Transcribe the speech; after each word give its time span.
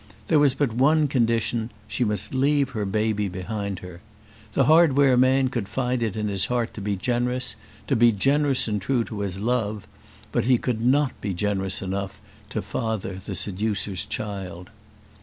There 0.29 0.39
was 0.39 0.55
but 0.55 0.73
one 0.73 1.07
condition; 1.07 1.69
she 1.87 2.03
must 2.03 2.33
leave 2.33 2.69
her 2.71 2.85
baby 2.87 3.29
behind 3.29 3.77
her. 3.85 4.01
The 4.53 4.63
hardware 4.63 5.15
man 5.15 5.49
could 5.49 5.69
find 5.69 6.01
it 6.01 6.15
in 6.15 6.27
his 6.27 6.45
heart 6.45 6.73
to 6.73 6.81
be 6.81 6.95
generous, 6.95 7.55
to 7.85 7.95
be 7.95 8.11
generous 8.11 8.67
and 8.67 8.81
true 8.81 9.03
to 9.03 9.19
his 9.19 9.37
love; 9.37 9.85
but 10.31 10.45
he 10.45 10.57
could 10.57 10.81
not 10.81 11.13
be 11.21 11.35
generous 11.35 11.83
enough 11.83 12.19
to 12.49 12.63
father 12.63 13.17
the 13.23 13.35
seducer's 13.35 14.07
child. 14.07 14.71